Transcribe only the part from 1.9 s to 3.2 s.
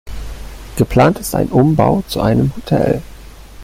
zu einem Hotel.